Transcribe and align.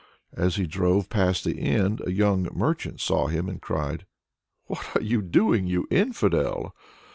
As 0.33 0.55
he 0.55 0.65
drove 0.65 1.09
past 1.09 1.43
the 1.43 1.59
inn 1.59 1.99
a 2.07 2.09
young 2.09 2.49
merchant 2.51 2.99
saw 2.99 3.27
him, 3.27 3.47
and 3.47 3.61
cried 3.61 4.07
"What 4.65 4.83
are 4.95 5.01
you 5.03 5.21
doing, 5.21 5.67
you 5.67 5.85
infidel!" 5.91 6.75